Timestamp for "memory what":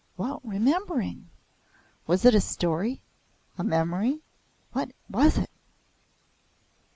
3.63-4.91